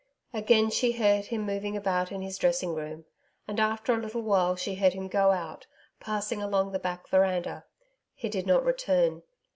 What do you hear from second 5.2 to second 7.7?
out, passing along the back veranda.